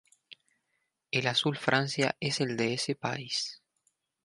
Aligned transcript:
El 1.11 1.27
azul 1.27 1.57
Francia 1.59 2.15
es 2.19 2.41
el 2.41 2.57
de 2.57 2.73
ese 2.73 2.95
país. 2.95 3.61